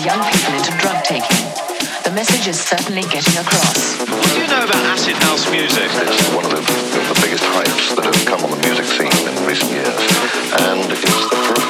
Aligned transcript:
young 0.00 0.22
people 0.32 0.54
into 0.56 0.72
drug 0.80 1.04
taking. 1.04 1.44
The 2.04 2.12
message 2.12 2.48
is 2.48 2.58
certainly 2.58 3.02
getting 3.02 3.36
across. 3.36 4.00
What 4.08 4.32
do 4.32 4.40
you 4.40 4.46
know 4.48 4.64
about 4.64 4.84
acid 4.88 5.16
house 5.28 5.44
music? 5.50 5.88
It's 5.92 6.28
one 6.32 6.44
of 6.44 6.50
the, 6.50 6.62
the 6.64 7.20
biggest 7.20 7.44
hypes 7.44 7.94
that 7.96 8.04
have 8.08 8.24
come 8.24 8.40
on 8.44 8.50
the 8.50 8.62
music 8.64 8.86
scene 8.86 9.12
in 9.28 9.34
recent 9.46 9.70
years, 9.70 10.00
and 10.64 10.90
it's 10.90 11.28
the 11.28 11.36
proof. 11.44 11.69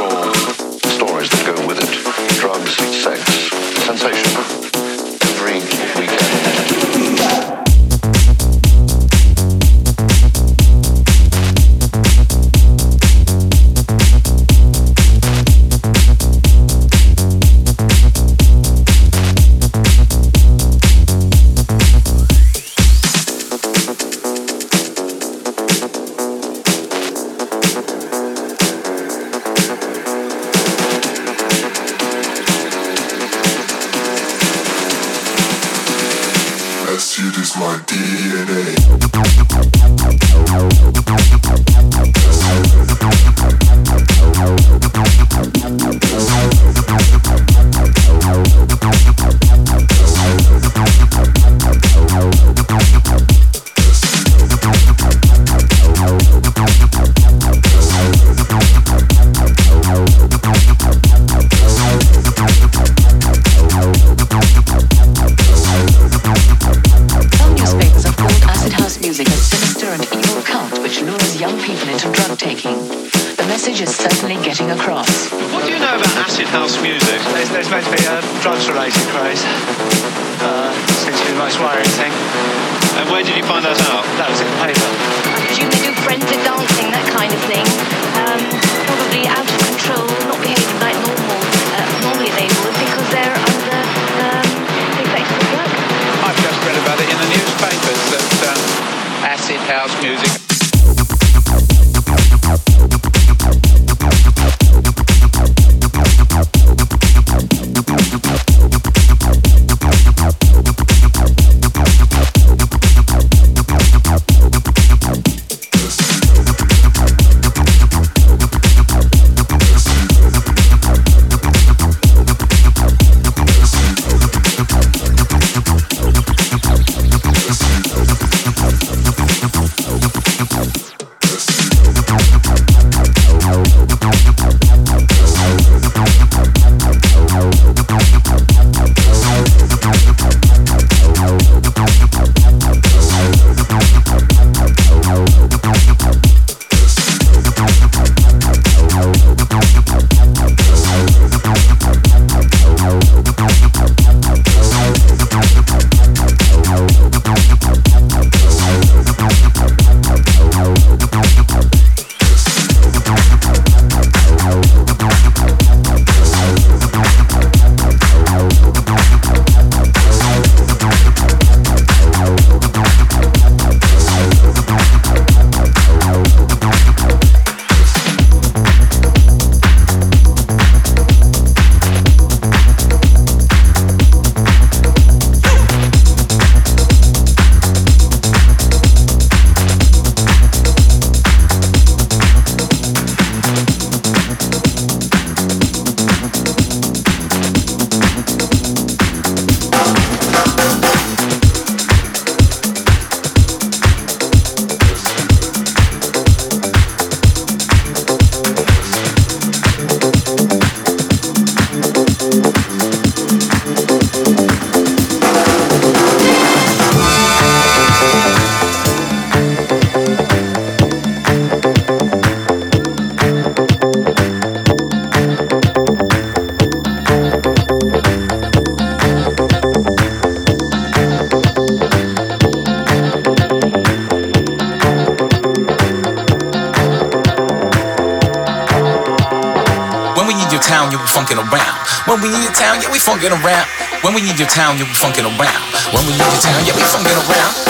Your 244.41 244.49
town, 244.49 244.79
yeah, 244.79 244.85
we 244.85 244.95
funkin' 244.97 245.25
around. 245.25 245.65
When 245.93 246.07
we 246.07 246.15
in 246.15 246.19
your 246.19 246.41
town, 246.41 246.65
yeah, 246.65 246.75
we 246.75 246.81
funkin' 246.81 247.13
around. 247.13 247.70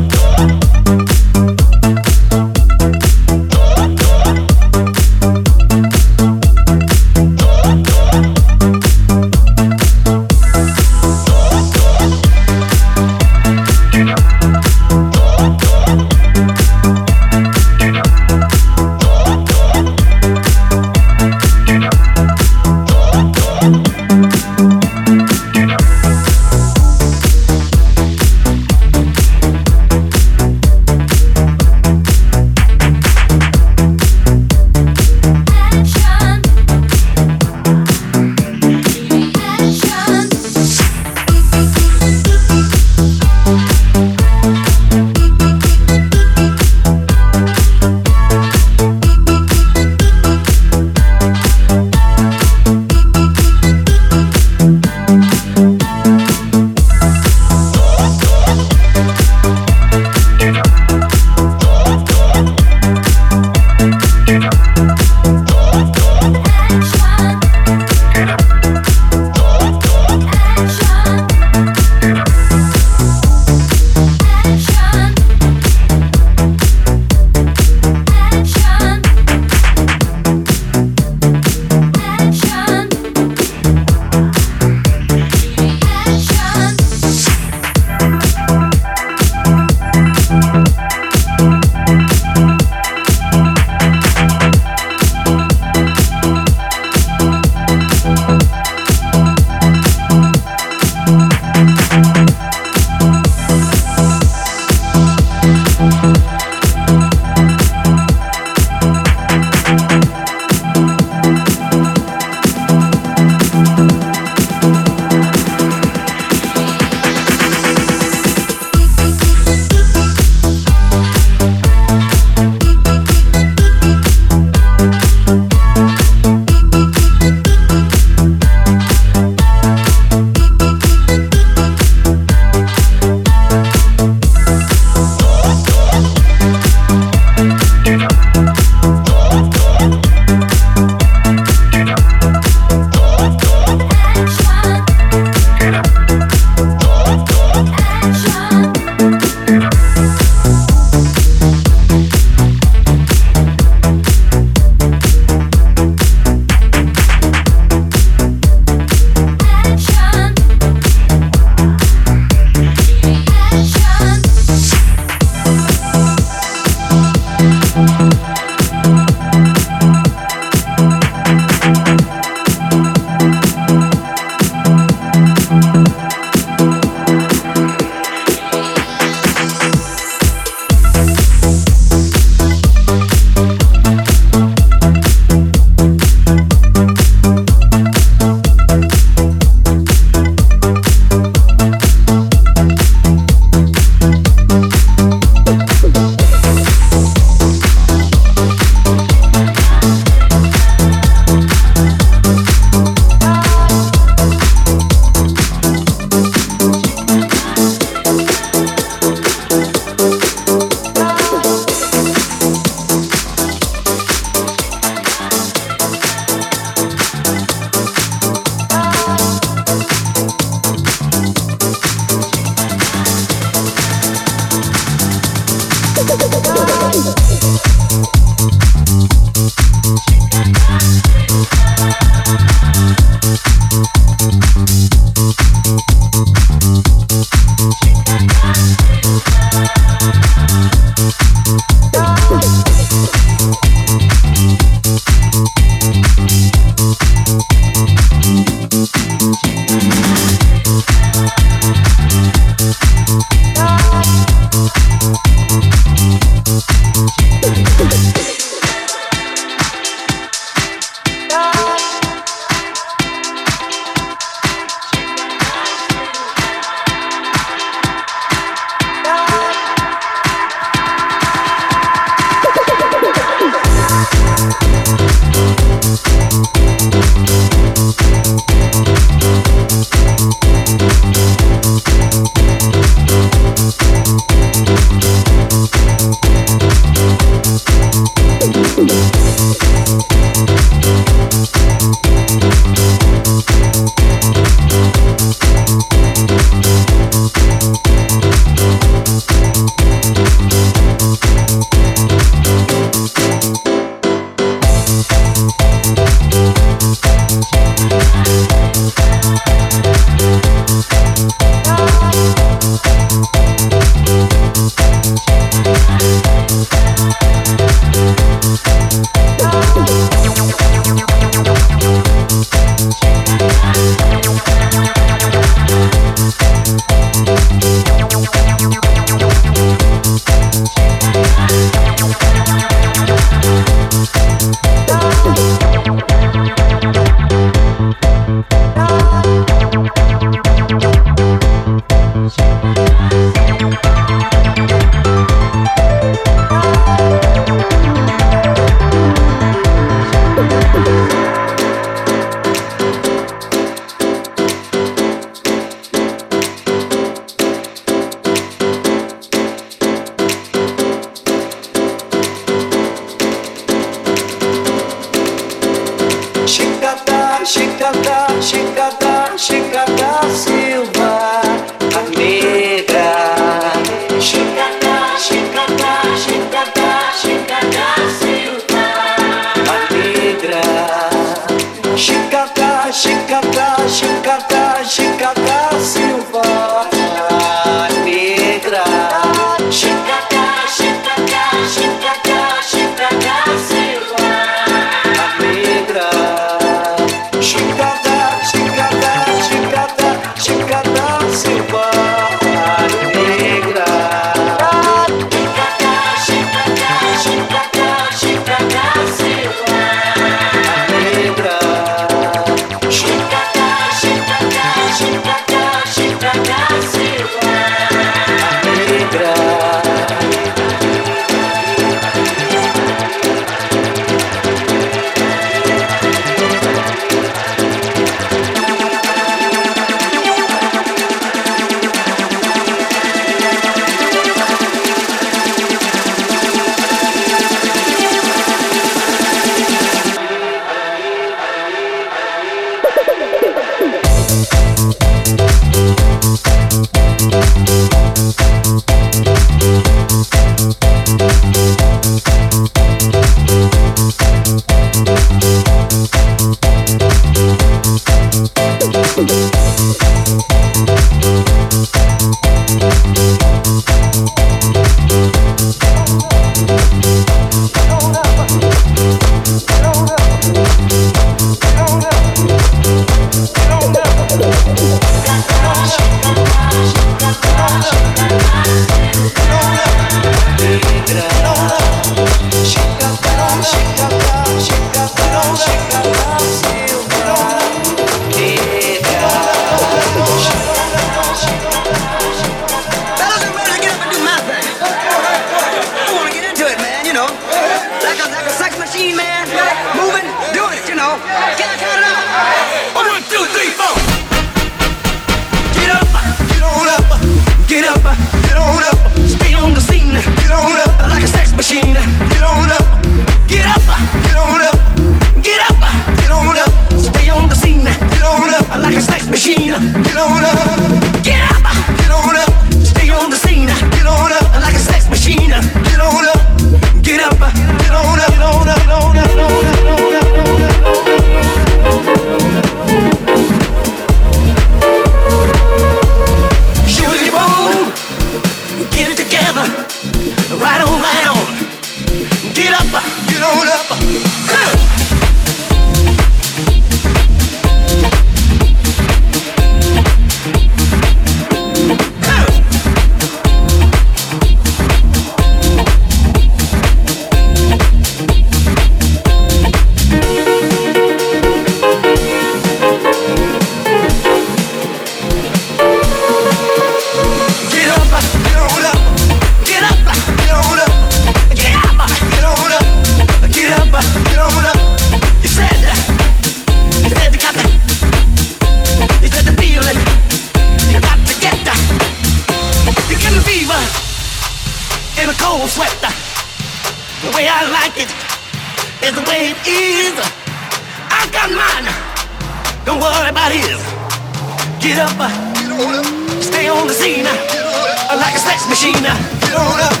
the 597.24 598.16
like 598.16 598.34
a 598.34 598.38
sex 598.38 598.68
machine. 598.68 598.94
Get 598.94 599.54
on 599.54 599.80
up, 599.80 600.00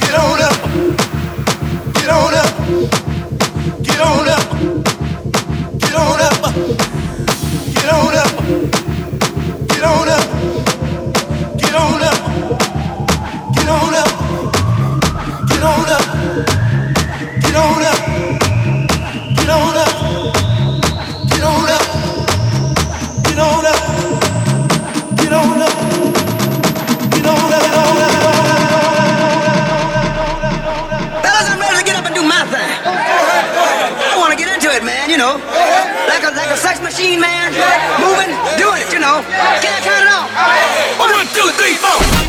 get 0.00 0.14
on 0.14 0.42
up, 0.42 0.56
get 1.94 2.08
on 2.10 2.34
up, 2.34 2.52
get 3.82 4.00
on 4.00 4.28
up, 4.28 4.44
get 5.78 5.94
on 5.94 6.20
up, 6.20 6.40
get 7.74 7.88
on 7.92 8.14
up, 8.16 8.32
get 9.68 9.84
on 9.84 10.08
up, 10.08 10.24
get 11.58 11.74
on 11.74 12.02
up, 12.02 12.18
get 13.56 13.68
on 13.68 13.94
up, 13.94 14.10
get 15.48 15.62
on 15.62 15.90
up, 15.90 16.06
get 17.40 17.56
on 17.56 17.82
up. 17.82 18.05
Sex 36.56 36.80
machine, 36.80 37.20
man. 37.20 37.52
Moving, 38.00 38.34
doing 38.58 38.82
it, 38.82 38.92
you 38.92 38.98
know. 38.98 39.22
Can 39.62 39.72
I 39.72 39.80
count 39.84 40.02
it 40.02 40.10
off? 40.10 40.28
One, 40.98 41.26
two, 41.34 41.50
three, 41.54 41.74
four. 41.76 42.25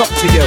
up 0.00 0.08
to 0.16 0.26
you. 0.32 0.39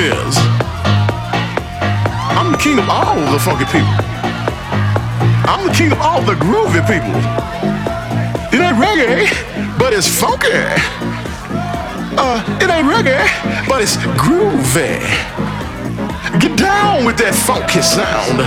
Is. 0.00 0.36
I'm 2.32 2.52
the 2.52 2.58
king 2.58 2.78
of 2.78 2.88
all 2.88 3.16
the 3.30 3.38
funky 3.38 3.64
people. 3.66 3.92
I'm 5.44 5.66
the 5.66 5.74
king 5.74 5.92
of 5.92 6.00
all 6.00 6.22
the 6.22 6.34
groovy 6.34 6.80
people. 6.86 7.12
It 8.54 8.60
ain't 8.62 8.78
reggae, 8.78 9.28
but 9.78 9.92
it's 9.92 10.08
funky. 10.08 10.48
Uh, 12.16 12.40
it 12.60 12.70
ain't 12.70 12.86
reggae, 12.86 13.26
but 13.68 13.82
it's 13.82 13.96
groovy. 14.16 15.00
Get 16.40 16.56
down 16.56 17.04
with 17.04 17.18
that 17.18 17.34
funky 17.34 17.82
sound. 17.82 18.40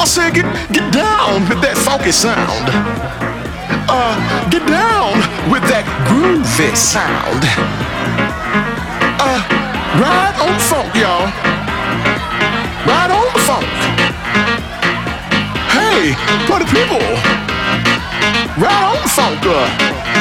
I 0.00 0.04
said, 0.04 0.34
get 0.34 0.46
get 0.72 0.92
down 0.92 1.48
with 1.48 1.60
that 1.60 1.76
funky 1.76 2.12
sound. 2.12 2.66
Uh, 3.88 4.16
get 4.50 4.66
down 4.66 5.14
with 5.50 5.62
that 5.70 5.84
groovy 6.08 6.74
sound. 6.74 7.89
Ride 9.98 10.36
on 10.40 10.52
the 10.52 10.60
funk, 10.60 10.94
y'all. 10.94 11.26
Ride 12.86 13.10
on 13.10 13.26
the 13.32 13.40
funk. 13.42 13.66
Hey, 15.74 16.14
party 16.46 16.64
people. 16.66 17.02
Ride 18.62 18.84
on 18.86 19.02
the 19.02 19.08
funk. 19.08 19.40
Uh. 19.42 20.19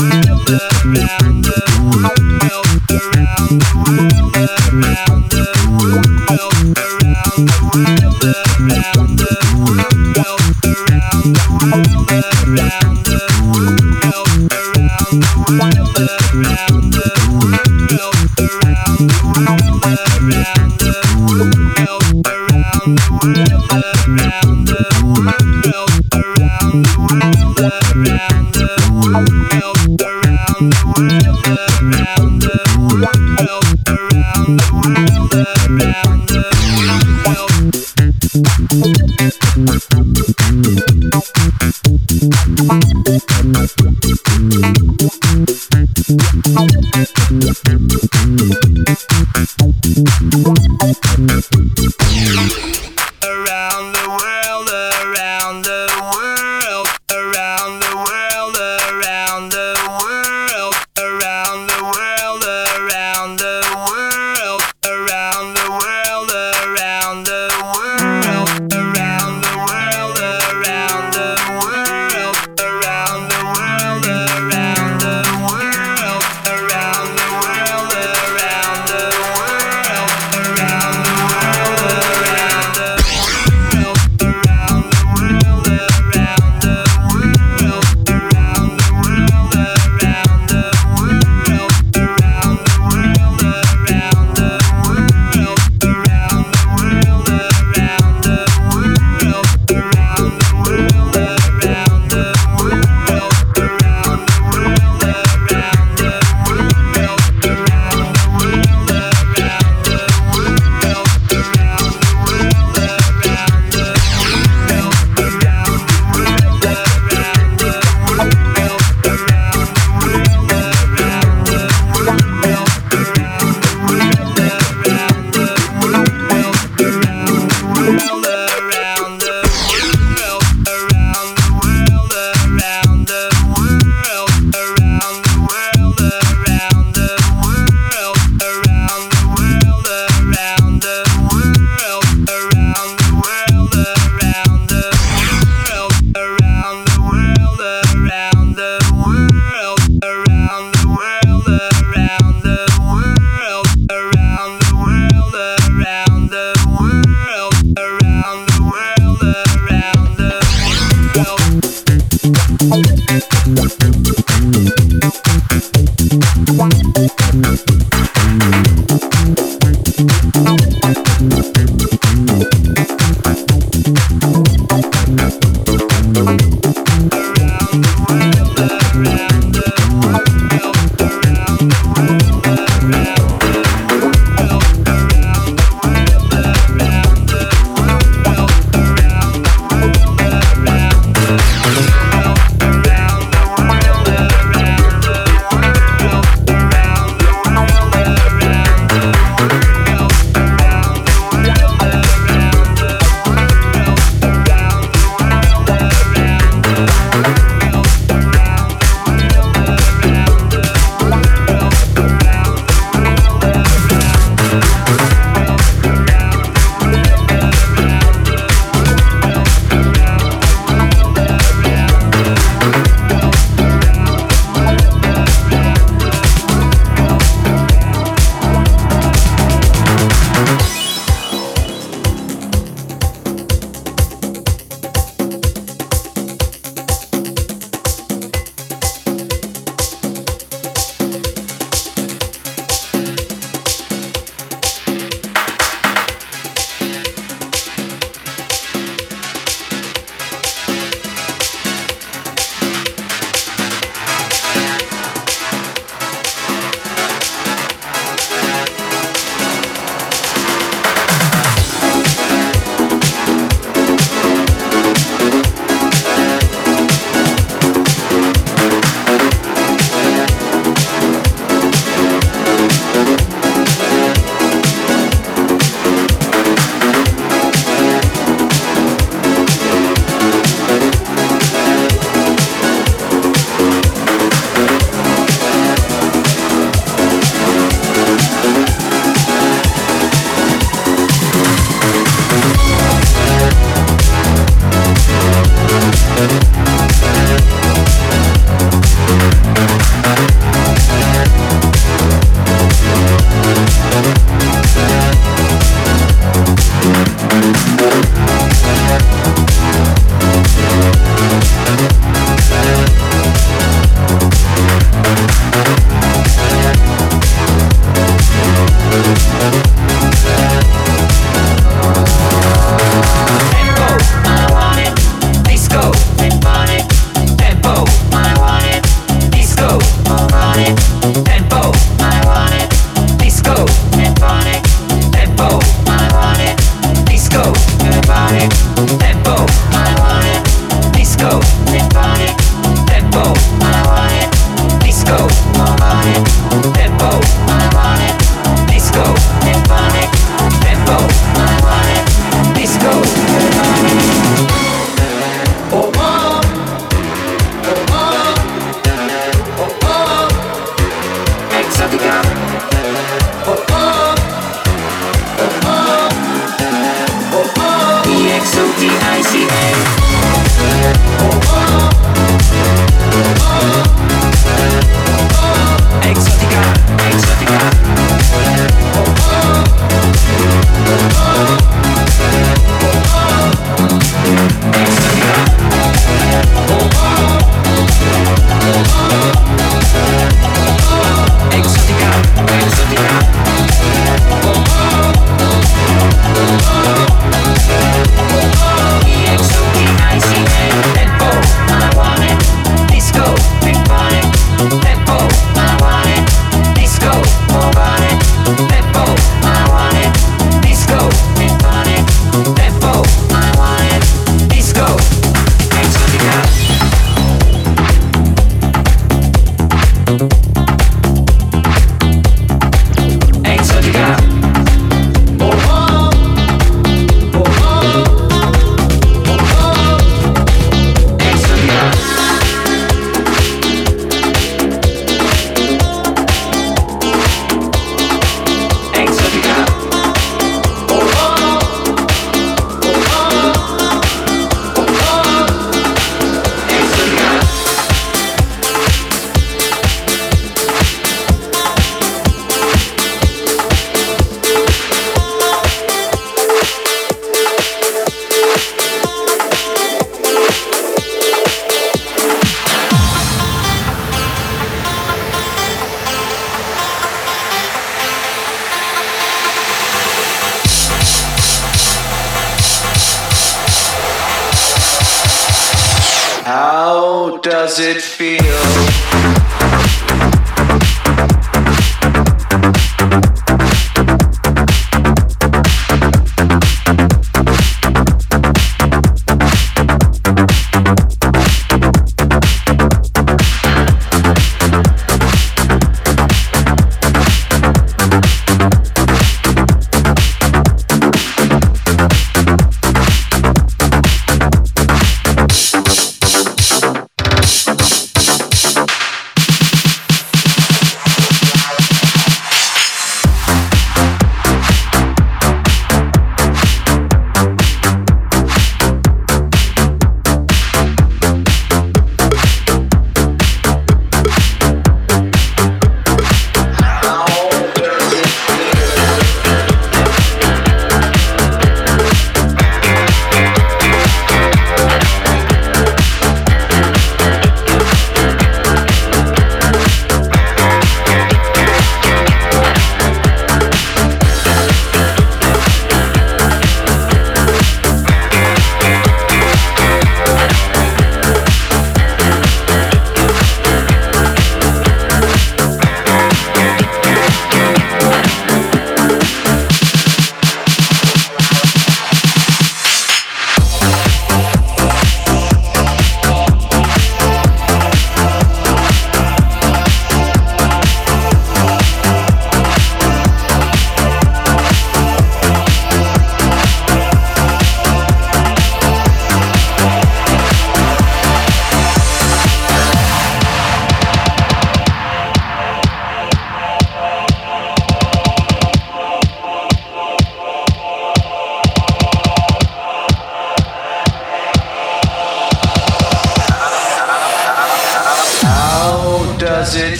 around 0.00 0.44
the 2.88 3.04
room. 3.86 4.23